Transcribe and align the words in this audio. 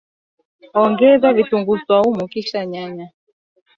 Ongeza 0.81 1.33
vitunguu 1.35 1.77
swaumu 1.83 2.27
kisha 2.33 2.65
nyanya 2.65 3.07